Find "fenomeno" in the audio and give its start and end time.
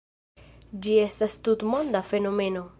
2.13-2.69